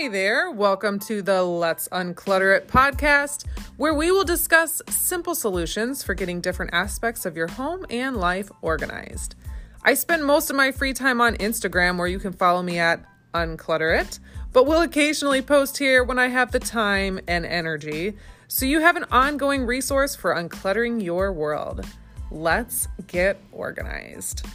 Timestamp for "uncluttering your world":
20.34-21.84